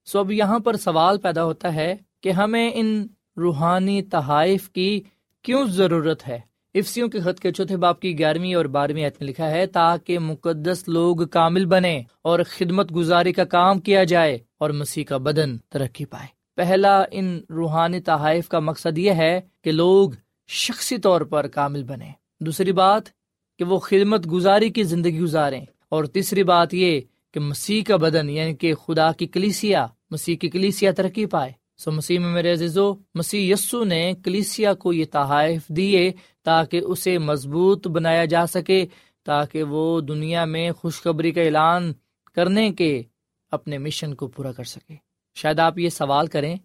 سو 0.05 0.19
اب 0.19 0.31
یہاں 0.31 0.59
پر 0.59 0.75
سوال 0.75 1.17
پیدا 1.17 1.43
ہوتا 1.43 1.75
ہے 1.75 1.95
کہ 2.23 2.31
ہمیں 2.31 2.71
ان 2.73 3.07
روحانی 3.37 4.01
تحائف 4.01 4.69
کی 4.69 5.01
کیوں 5.41 5.65
ضرورت 5.67 6.27
ہے؟ 6.27 6.39
افسیوں 6.73 7.07
کے 7.07 7.19
خط 7.19 7.39
کے 7.39 7.51
چوتھے 7.51 7.77
باپ 7.77 7.99
کی 7.99 8.19
گیارہویں 8.19 8.53
اور 8.53 8.65
بارہویں 8.65 9.03
عید 9.03 9.13
میں 9.19 9.27
لکھا 9.27 9.51
ہے، 9.51 9.67
تاکہ 9.67 10.19
مقدس 10.19 10.87
لوگ 10.87 11.15
کامل 11.15 11.65
بنے 11.65 12.03
اور 12.21 12.39
خدمت 12.49 12.95
گزاری 12.95 13.33
کا 13.33 13.43
کام 13.43 13.79
کیا 13.79 14.03
جائے 14.03 14.37
اور 14.57 14.69
مسیح 14.69 15.03
کا 15.03 15.17
بدن 15.17 15.57
ترقی 15.57 16.05
پائے۔ 16.05 16.27
پہلا 16.55 17.03
ان 17.11 17.41
روحانی 17.49 17.99
تحائف 17.99 18.47
کا 18.47 18.59
مقصد 18.59 18.97
یہ 18.97 19.11
ہے 19.11 19.41
کہ 19.63 19.71
لوگ 19.71 20.11
شخصی 20.47 20.97
طور 20.97 21.21
پر 21.21 21.47
کامل 21.47 21.83
بنے 21.83 22.11
دوسری 22.39 22.71
بات 22.71 23.16
کہ 23.59 23.65
وہ 23.65 23.79
خدمت 23.79 24.31
گزاری 24.31 24.69
کی 24.69 24.83
زندگی 24.83 25.19
گزاریں۔ 25.19 25.65
اور 25.89 26.03
تیسری 26.03 26.43
بات 26.43 26.73
یہ 26.73 27.01
کہ 27.33 27.39
مسیح 27.39 27.83
کا 27.83 27.95
بدن 27.95 28.29
یعنی 28.29 28.55
کہ 28.55 28.73
خدا 28.73 29.11
کی 29.11 29.27
کلیسیا، 29.27 29.87
مسیح 30.11 30.35
کی 30.35 30.49
کلیسیا 30.49 30.91
ترقی 30.91 31.25
پائے 31.25 31.51
سو 31.77 31.91
مسیح 31.91 32.19
میں 32.19 32.29
میرے 32.29 32.53
عزیزو، 32.53 32.93
مسیح 33.15 33.53
یسو 33.53 33.83
نے 33.83 34.13
کلیسیا 34.23 34.73
کو 34.73 34.93
یہ 34.93 35.05
تحائف 35.11 35.67
دیے 35.67 36.11
تاکہ 36.43 36.81
اسے 36.83 37.17
مضبوط 37.17 37.87
بنایا 37.87 38.25
جا 38.25 38.47
سکے، 38.47 38.85
تاکہ 39.25 39.63
وہ 39.63 40.01
دنیا 40.01 40.45
میں 40.45 40.71
خوشخبری 40.71 41.31
کا 41.31 41.41
اعلان 41.41 41.93
کرنے 42.33 42.71
کے 42.71 43.03
اپنے 43.51 43.77
مشن 43.77 44.13
کو 44.13 44.27
پورا 44.27 44.51
کر 44.51 44.63
سکے۔ 44.63 44.95
شاید 45.35 45.59
آپ 45.59 45.77
یہ 45.77 45.89
سوال 45.89 46.27
کریں 46.27 46.55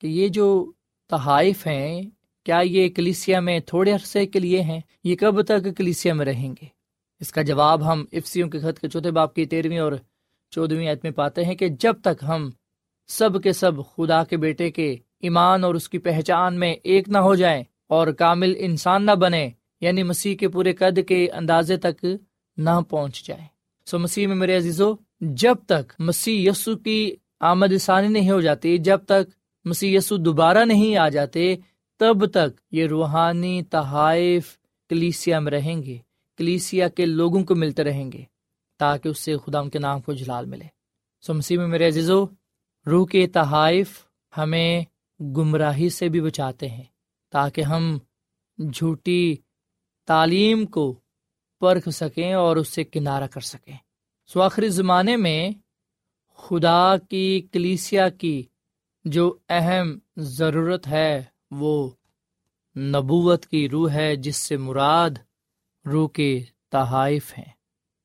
کہ 0.00 0.06
یہ 0.06 0.28
جو 0.28 0.72
تحائف 1.10 1.66
ہیں 1.66 2.02
کیا 2.44 2.60
یہ 2.64 2.88
کلیسیا 2.88 3.40
میں 3.40 3.58
تھوڑے 3.60 3.92
عرصے 3.92 4.26
کے 4.26 4.38
لیے 4.38 4.62
ہیں؟ 4.62 4.80
یہ 5.04 5.16
کب 5.16 5.42
تک 5.42 5.76
کلیسیا 5.76 6.14
میں 6.14 6.26
رہیں 6.26 6.48
گے؟ 6.50 6.66
اس 7.20 7.32
کا 7.32 7.42
جواب 7.42 7.92
ہم 7.92 8.04
افسیوں 8.12 8.48
کے 8.48 8.58
خط 8.58 8.78
کے 8.78 8.88
چوتھے 8.88 9.10
باپ 9.10 9.34
کی 9.34 9.46
تیرہویں 9.46 9.78
اور 9.78 9.92
چودہویں 10.50 10.88
عید 10.88 10.98
میں 11.02 11.10
پاتے 11.10 11.44
ہیں 11.44 11.54
کہ 11.54 11.68
جب 11.68 11.94
تک 12.00 12.24
ہم 12.28 12.50
سب 13.08 13.42
کے 13.42 13.52
سب 13.52 13.72
خدا 13.96 14.24
کے 14.24 14.36
بیٹے 14.36 14.70
کے 14.70 14.96
ایمان 15.22 15.64
اور 15.64 15.74
اس 15.74 15.88
کی 15.88 15.98
پہچان 15.98 16.58
میں 16.58 16.74
ایک 16.82 17.08
نہ 17.08 17.18
ہو 17.18 17.34
جائیں 17.34 17.62
اور 17.88 18.06
کامل 18.08 18.54
انسان 18.58 19.06
نہ 19.06 19.10
بنے 19.10 19.50
یعنی 19.80 20.02
مسیح 20.02 20.36
کے 20.36 20.48
پورے 20.48 20.72
قد 20.72 20.98
کے 21.08 21.26
اندازے 21.30 21.76
تک 21.76 22.04
نہ 22.56 22.80
پہنچ 22.90 23.22
جائے 23.24 23.44
سو 23.86 23.98
مسیح 23.98 24.26
میں 24.26 24.36
میرے 24.36 24.56
عزیزو، 24.56 24.94
جب 25.20 25.56
تک 25.66 25.92
مسیح 25.98 26.50
یسو 26.50 26.76
کی 26.76 27.14
آمد 27.40 27.72
ثانی 27.80 28.08
نہیں 28.08 28.30
ہو 28.30 28.40
جاتی، 28.40 28.78
جب 28.78 28.98
تک 29.04 29.30
مسیح 29.64 29.96
یسو 29.96 30.16
دوبارہ 30.16 30.64
نہیں 30.64 30.96
آ 30.96 31.08
جاتے 31.08 31.56
تب 32.02 32.26
تک 32.26 32.60
یہ 32.70 32.86
روحانی 32.86 33.62
تحائف 33.62 34.58
کلیسیا 34.88 35.38
میں 35.38 35.52
رہیں 35.52 35.82
گے، 35.82 35.98
کلیسیا 36.36 36.88
کے 36.88 37.06
لوگوں 37.06 37.44
کو 37.44 37.54
ملتے 37.54 37.84
رہیں 37.84 38.12
گے، 38.12 38.24
تاکہ 38.78 39.08
اس 39.08 39.18
سے 39.18 39.36
خدا 39.36 39.58
ان 39.58 39.70
کے 39.70 39.78
نام 39.78 40.00
کو 40.00 40.12
جلال 40.12 40.46
ملے۔ 40.46 40.66
سو 41.20 41.34
مسیح 41.34 41.58
میں 41.58 41.66
میرے 41.66 41.88
عزیزو، 41.88 42.26
روح 42.86 43.06
کے 43.06 43.26
تحائف 43.26 44.08
ہمیں 44.38 44.82
گمراہی 45.20 45.88
سے 45.88 46.08
بھی 46.08 46.20
بچاتے 46.20 46.68
ہیں، 46.68 46.84
تاکہ 47.30 47.60
ہم 47.60 47.98
جھوٹی 48.72 49.36
تعلیم 50.06 50.66
کو 50.66 51.00
پرکھ 51.60 51.88
سکیں 51.88 52.32
اور 52.32 52.56
اس 52.56 52.68
سے 52.68 52.84
کنارہ 52.84 53.26
کر 53.26 53.40
سکیں۔ 53.40 53.76
سو 54.26 54.42
آخری 54.42 54.68
زمانے 54.68 55.16
میں 55.16 55.50
خدا 56.36 56.96
کی 56.96 57.48
کلیسیا 57.52 58.08
کی 58.08 58.42
جو 59.04 59.34
اہم 59.48 59.98
ضرورت 60.16 60.86
ہے 60.86 61.31
وہ 61.54 61.90
نبوت 62.76 63.46
کی 63.46 63.68
روح 63.68 63.90
ہے 63.90 64.16
جس 64.16 64.36
سے 64.36 64.56
مراد 64.56 65.10
روح 65.86 66.08
کے 66.08 66.40
تحائف 66.70 67.38
ہیں۔ 67.38 67.50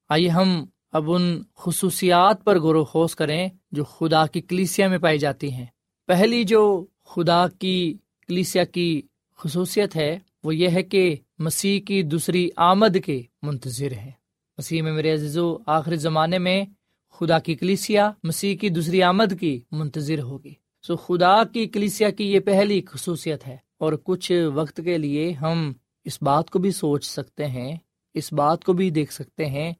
آئیے 0.09 0.29
ہم 0.29 0.65
اب 0.91 1.11
ان 1.11 1.43
خصوصیات 1.55 2.43
پر 2.43 2.59
غور 2.59 2.75
و 2.75 2.83
خوص 2.83 3.15
کریں 3.15 3.49
جو 3.71 3.83
خدا 3.83 4.27
کی 4.27 4.41
کلیسیا 4.41 4.87
میں 4.87 4.97
پائی 4.97 5.17
جاتی 5.17 5.51
ہیں۔ 5.51 5.65
پہلی 6.07 6.43
جو 6.43 6.85
خدا 7.05 7.47
کی 7.59 7.97
کلیسیا 8.27 8.63
کی 8.63 9.01
خصوصیت 9.37 9.95
ہے 9.95 10.19
وہ 10.43 10.55
یہ 10.55 10.69
ہے 10.69 10.83
کہ 10.83 11.15
مسیح 11.39 11.81
کی 11.81 12.03
دوسری 12.03 12.49
آمد 12.55 12.97
کے 13.05 13.21
منتظر 13.41 13.91
ہیں۔ 13.91 14.11
مسیح 14.57 14.81
میں 14.81 14.93
میرے 14.93 15.13
عزیز 15.13 15.37
و 15.37 15.57
آخری 15.65 15.95
زمانے 15.95 16.37
میں 16.37 16.65
خدا 17.11 17.39
کی 17.39 17.55
کلیسیا 17.55 18.11
مسیح 18.23 18.55
کی 18.57 18.69
دوسری 18.69 19.03
آمد 19.03 19.39
کی 19.39 19.61
منتظر 19.71 20.21
ہوگی۔ 20.21 20.66
سو 20.87 20.95
خدا 20.95 21.43
کی 21.43 21.67
کلیسیا 21.67 22.09
کی 22.09 22.33
یہ 22.33 22.39
پہلی 22.39 22.81
خصوصیت 22.87 23.47
ہے۔ 23.47 23.57
اور 23.77 23.93
کچھ 24.03 24.49
وقت 24.53 24.81
کے 24.83 24.97
لیے 24.97 25.31
ہم 25.31 25.73
اس 26.05 26.17
بات 26.21 26.49
کو 26.49 26.59
بھی 26.59 26.71
سوچ 26.71 27.05
سکتے 27.05 27.47
ہیں، 27.47 27.75
اس 28.13 28.33
بات 28.33 28.63
کو 28.63 28.73
بھی 28.73 28.89
دیکھ 28.89 29.13
سکتے 29.13 29.45
ہیں 29.45 29.73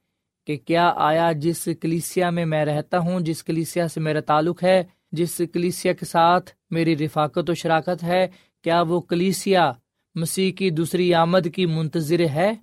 کہ 0.48 0.58
کیا 0.58 0.93
آیا 0.96 1.32
جس 1.32 1.70
کلیسیا 1.82 2.30
میں 2.30 2.46
میں 2.46 2.65
رہتا 2.65 3.00
ہوں، 3.00 3.20
جس 3.20 3.43
کلیسیا 3.43 3.88
سے 3.88 4.00
میرا 4.00 4.20
تعلق 4.20 4.63
ہے، 4.63 4.84
جس 5.12 5.41
کلیسیا 5.54 5.93
کے 5.93 6.06
ساتھ 6.06 6.52
میری 6.72 6.98
رفاقت 6.98 7.50
و 7.50 7.54
شراکت 7.54 8.04
ہے، 8.04 8.28
کیا 8.63 8.82
وہ 8.82 9.02
کلیسیا 9.02 9.72
مسیح 10.15 10.52
کی 10.52 10.70
دوسری 10.70 11.13
آمد 11.13 11.48
کی 11.56 11.65
منتظر 11.65 12.20
ہے؟ 12.20 12.54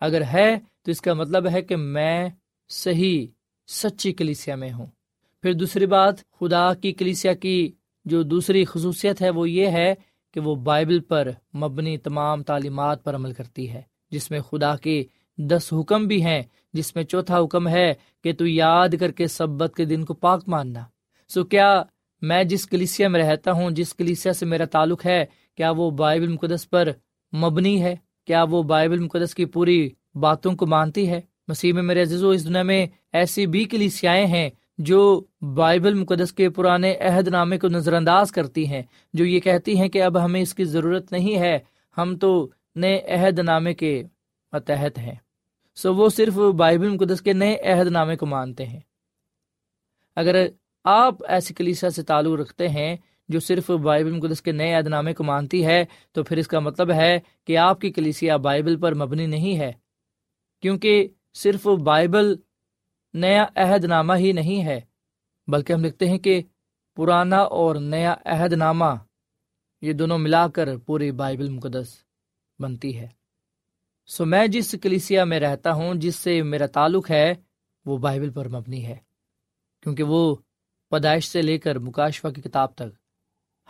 اگر 0.00 0.22
ہے 0.22 0.58
تو 0.82 0.90
اس 0.90 1.00
کا 1.00 1.14
مطلب 1.14 1.50
ہے 1.52 1.62
کہ 1.62 1.76
میں 1.76 2.28
صحیح، 2.68 3.26
سچی 3.68 4.12
کلیسیا 4.12 4.54
میں 4.54 4.72
ہوں۔ 4.72 4.86
پھر 5.42 5.52
دوسری 5.52 5.86
بات، 5.86 6.14
خدا 6.32 6.74
کی 6.74 6.92
کلیسیا 6.92 7.32
کی 7.32 7.72
جو 8.04 8.22
دوسری 8.22 8.64
خصوصیت 8.64 9.22
ہے 9.22 9.30
وہ 9.30 9.50
یہ 9.50 9.66
ہے 9.66 9.94
کہ 10.32 10.40
وہ 10.40 10.54
بائبل 10.54 11.00
پر 11.00 11.28
مبنی 11.54 11.96
تمام 11.96 12.42
تعلیمات 12.42 13.04
پر 13.04 13.14
عمل 13.14 13.32
کرتی 13.32 13.70
ہے، 13.70 13.82
جس 14.10 14.30
میں 14.30 14.40
خدا 14.40 14.76
کے 14.76 15.04
دس 15.38 15.72
حکم 15.72 16.06
بھی 16.06 16.24
ہیں، 16.24 16.42
جس 16.72 16.94
میں 16.96 17.04
چوتھا 17.04 17.40
حکم 17.40 17.68
ہے 17.68 17.94
کہ 18.24 18.32
تو 18.32 18.46
یاد 18.46 18.88
کر 19.00 19.10
کے 19.10 19.26
سبت 19.26 19.74
کے 19.76 19.84
دن 19.84 20.04
کو 20.04 20.14
پاک 20.14 20.42
ماننا۔ 20.46 20.84
سو 21.28 21.44
کیا 21.44 21.82
میں 22.22 22.44
جس 22.44 22.66
کلیسیا 22.66 23.08
میں 23.08 23.20
رہتا 23.20 23.52
ہوں، 23.52 23.70
جس 23.70 23.94
کلیسیا 23.94 24.32
سے 24.32 24.46
میرا 24.46 24.64
تعلق 24.64 25.06
ہے، 25.06 25.24
کیا 25.56 25.70
وہ 25.70 25.90
بائبل 25.90 26.28
مقدس 26.28 26.70
پر 26.70 26.88
مبنی 27.32 27.82
ہے؟ 27.82 27.96
کیا 28.24 28.44
وہ 28.50 28.62
بائبل 28.62 28.98
مقدس 28.98 29.34
کی 29.34 29.44
پوری 29.44 29.90
باتوں 30.14 30.56
کو 30.56 30.66
مانتی 30.66 31.08
ہے؟ 31.08 31.20
مسیح 31.48 31.72
میں 31.72 31.82
میرے 31.82 32.02
عزیز 32.02 32.24
و 32.24 32.28
اس 32.28 32.44
دنیا 32.44 32.62
میں 32.62 32.86
ایسی 33.12 33.46
بھی 33.46 33.64
کلیسیاں 33.64 34.14
ہیں 34.14 34.50
جو 34.78 35.24
بائبل 35.54 35.94
مقدس 35.94 36.32
کے 36.32 36.50
پرانے 36.50 36.96
عہد 36.96 37.28
نامے 37.28 37.58
کو 37.58 37.68
نظر 37.68 37.92
انداز 37.92 38.32
کرتی 38.32 38.66
ہیں، 38.66 38.82
جو 39.14 39.24
یہ 39.24 39.40
کہتی 39.40 39.76
ہیں 39.78 39.88
کہ 39.88 40.02
اب 40.02 40.24
ہمیں 40.24 40.40
اس 40.40 40.54
کی 40.54 40.64
ضرورت 40.64 41.12
نہیں 41.12 41.38
ہے، 41.38 41.58
ہم 41.98 42.16
تو 42.16 42.48
نئے 42.76 42.98
عہد 42.98 43.38
نامے 43.38 43.74
کے 43.74 44.02
متحد 44.52 44.98
ہیں۔ 44.98 45.14
سو 45.74 45.94
وہ 45.94 46.08
صرف 46.08 46.34
بائبل 46.34 46.88
مقدس 46.88 47.22
کے 47.22 47.32
نئے 47.32 47.56
عہد 47.56 47.86
نامے 47.86 48.16
کو 48.16 48.26
مانتے 48.26 48.66
ہیں۔ 48.66 48.80
اگر 50.16 50.46
آپ 50.84 51.14
ایسی 51.28 51.54
کلیسا 51.54 51.90
سے 51.90 52.02
تعلق 52.02 52.40
رکھتے 52.40 52.68
ہیں 52.68 52.96
جو 53.28 53.40
صرف 53.40 53.70
بائبل 53.70 54.12
مقدس 54.12 54.42
کے 54.42 54.52
نئے 54.52 54.74
عہد 54.74 54.86
نامے 54.86 55.14
کو 55.14 55.24
مانتی 55.24 55.66
ہے، 55.66 55.84
تو 56.12 56.22
پھر 56.22 56.36
اس 56.36 56.48
کا 56.48 56.58
مطلب 56.58 56.90
ہے 56.90 57.20
کہ 57.44 57.56
آپ 57.56 57.80
کی 57.80 57.92
کلیسیا 57.92 58.36
بائبل 58.36 58.76
پر 58.76 58.94
مبنی 58.94 59.26
نہیں 59.26 59.58
ہے، 59.58 59.72
کیونکہ 60.62 61.08
صرف 61.34 61.66
بائبل 61.66 62.34
نیا 63.14 63.46
عہد 63.56 63.84
نامہ 63.84 64.12
ہی 64.16 64.32
نہیں 64.32 64.64
ہے، 64.64 64.80
بلکہ 65.46 65.72
ہم 65.72 65.84
لکھتے 65.84 66.06
ہیں 66.06 66.18
کہ 66.18 66.42
پرانا 66.96 67.36
اور 67.36 67.76
نیا 67.76 68.14
عہد 68.24 68.52
نامہ 68.52 68.94
یہ 69.82 69.92
دونوں 69.92 70.18
ملا 70.18 70.48
کر 70.48 70.78
پوری 70.78 71.12
بائبل 71.12 71.48
مقدس 71.48 71.86
بنتی 72.58 72.98
ہے۔ 72.98 73.08
سو 74.06 74.24
میں 74.24 74.46
جس 74.46 74.74
کلیسیا 74.82 75.24
میں 75.24 75.40
رہتا 75.40 75.72
ہوں، 75.72 75.94
جس 75.94 76.16
سے 76.16 76.42
میرا 76.42 76.66
تعلق 76.66 77.10
ہے، 77.10 77.34
وہ 77.86 77.98
بائبل 77.98 78.30
پر 78.30 78.48
مبنی 78.48 78.86
ہے، 78.86 78.96
کیونکہ 79.82 80.02
وہ 80.02 80.36
پیدائش 80.90 81.28
سے 81.28 81.42
لے 81.42 81.58
کر 81.58 81.78
مکاشفہ 81.78 82.28
کی 82.28 82.40
کتاب 82.40 82.74
تک 82.74 83.04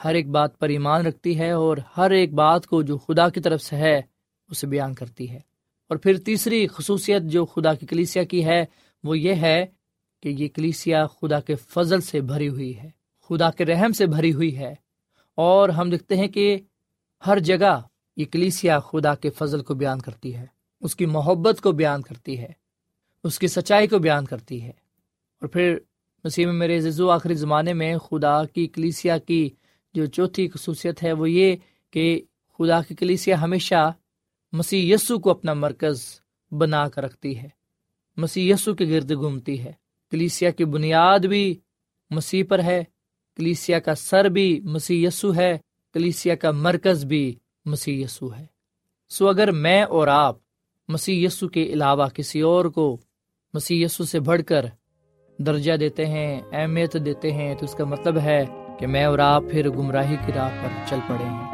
ہر 0.04 0.14
ایک 0.14 0.28
بات 0.28 0.58
پر 0.58 0.68
ایمان 0.68 1.06
رکھتی 1.06 1.38
ہے 1.38 1.50
اور 1.50 1.76
ہر 1.96 2.10
ایک 2.10 2.32
بات 2.32 2.66
کو 2.66 2.82
جو 2.82 2.98
خدا 2.98 3.28
کی 3.28 3.40
طرف 3.40 3.62
سے 3.62 3.76
ہے، 3.76 4.00
اسے 4.50 4.66
بیان 4.66 4.94
کرتی 4.94 5.30
ہے۔ 5.30 5.40
اور 5.88 5.96
پھر 5.96 6.18
تیسری 6.18 6.66
خصوصیت 6.66 7.22
جو 7.22 7.46
خدا 7.46 7.74
کی 7.74 7.86
کلیسیا 7.86 8.24
کی 8.24 8.44
ہے 8.44 8.64
وہ 9.04 9.18
یہ 9.18 9.34
ہے 9.34 9.66
کہ 10.22 10.28
یہ 10.28 10.48
کلیسیا 10.48 11.06
خدا 11.06 11.40
کے 11.40 11.54
فضل 11.54 12.00
سے 12.00 12.20
بھری 12.20 12.48
ہوئی 12.48 12.78
ہے، 12.78 12.90
خدا 13.28 13.50
کے 13.50 13.64
رحم 13.64 13.92
سے 13.92 14.06
بھری 14.06 14.32
ہوئی 14.32 14.58
ہے۔ 14.58 14.74
اور 15.34 15.68
ہم 15.68 15.90
دیکھتے 15.90 16.16
ہیں 16.16 16.28
کہ 16.28 16.58
ہر 17.26 17.38
جگہ 17.38 17.80
یہ 18.16 18.24
کلیسیا 18.24 18.80
خدا 18.80 19.14
کے 19.14 19.30
فضل 19.30 19.62
کو 19.62 19.74
بیان 19.74 20.00
کرتی 20.00 20.34
ہے، 20.34 20.46
اس 20.80 20.96
کی 20.96 21.06
محبت 21.06 21.60
کو 21.60 21.72
بیان 21.72 22.02
کرتی 22.02 22.38
ہے، 22.38 22.52
اس 23.24 23.38
کی 23.38 23.46
سچائی 23.46 23.86
کو 23.86 23.98
بیان 23.98 24.24
کرتی 24.24 24.62
ہے۔ 24.62 24.70
اور 25.40 25.48
پھر 25.48 25.78
مسیح 26.24 26.46
میں 26.46 26.54
میرے 26.54 26.80
ززو 26.80 27.10
آخری 27.10 27.34
زمانے 27.34 27.72
میں 27.72 27.98
خدا 27.98 28.44
کی 28.44 28.66
کلیسیا 28.66 29.18
کی 29.18 29.50
جو 29.94 30.06
چوتھی 30.06 30.48
خصوصیت 30.48 31.04
ہے 31.04 31.12
وہ 31.12 31.30
یہ 31.30 31.56
کہ 31.90 32.22
خدا 32.58 32.82
کی 32.82 32.94
کلیسیا 32.94 33.40
ہمیشہ 33.40 33.92
مسیح 34.52 34.94
یسو 34.94 35.18
کو 35.18 35.30
اپنا 35.30 35.54
مرکز 35.54 36.20
بنا 36.50 36.88
کر 36.88 37.02
رکھتی 37.02 37.38
ہے۔ 37.38 37.63
مسیح 38.16 38.54
یسو 38.54 38.74
کے 38.74 38.84
گرد 38.88 39.12
گھومتی 39.14 39.64
ہے۔ 39.64 39.72
کلیسیا 40.10 40.50
کی 40.50 40.64
بنیاد 40.64 41.18
بھی 41.18 41.60
مسیح 42.10 42.44
پر 42.48 42.62
ہے، 42.62 42.84
کلیسیا 43.36 43.78
کا 43.78 43.94
سر 43.94 44.24
بھی 44.24 44.60
مسیح 44.64 45.08
یسو 45.08 45.34
ہے، 45.34 45.58
کلیسیا 45.92 46.34
کا 46.34 46.50
مرکز 46.50 47.04
بھی 47.04 47.34
مسیح 47.64 48.04
یسو 48.04 48.34
ہے۔ 48.34 48.46
سو 49.08 49.28
اگر 49.28 49.50
میں 49.50 49.82
اور 49.82 50.08
آپ 50.08 50.36
مسیح 50.88 51.26
یسو 51.26 51.48
کے 51.48 51.62
علاوہ 51.62 52.08
کسی 52.08 52.40
اور 52.40 52.64
کو 52.64 53.00
مسیح 53.54 53.84
یسو 53.84 54.04
سے 54.04 54.20
بڑھ 54.20 54.42
کر 54.42 54.66
درجہ 55.38 55.72
دیتے 55.72 56.06
ہیں، 56.06 56.40
اہمیت 56.52 56.96
دیتے 57.04 57.32
ہیں، 57.32 57.54
تو 57.54 57.64
اس 57.64 57.74
کا 57.74 57.84
مطلب 57.84 58.18
ہے 58.18 58.44
کہ 58.78 58.86
میں 58.86 59.04
اور 59.04 59.18
آپ 59.18 59.42
پھر 59.50 59.70
گمراہی 59.70 60.16
کی 60.26 60.32
راہ 60.32 60.48
پر 60.48 60.68
چل 60.90 60.98
پڑے 61.08 61.24
ہیں۔ 61.24 61.53